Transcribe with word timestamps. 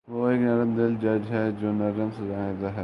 وہ 0.07 0.27
ایک 0.29 0.39
نرم 0.41 0.73
دل 0.75 0.95
جج 1.01 1.31
ہے 1.31 1.49
جو 1.61 1.71
نرم 1.71 2.09
سزایئں 2.17 2.53
دیتا 2.53 2.69
`ہے 2.69 2.79